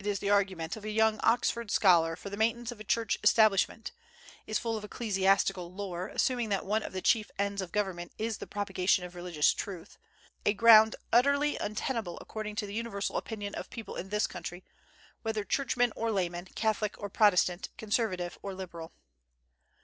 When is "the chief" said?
6.92-7.30